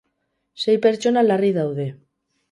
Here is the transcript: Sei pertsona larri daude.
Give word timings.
Sei 0.61 0.73
pertsona 0.85 1.23
larri 1.27 1.51
daude. 1.59 1.85